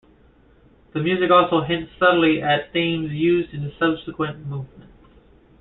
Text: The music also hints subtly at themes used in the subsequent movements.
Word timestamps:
The 0.95 0.99
music 0.99 1.29
also 1.29 1.61
hints 1.61 1.91
subtly 1.99 2.41
at 2.41 2.73
themes 2.73 3.11
used 3.11 3.53
in 3.53 3.61
the 3.65 3.71
subsequent 3.79 4.47
movements. 4.47 4.91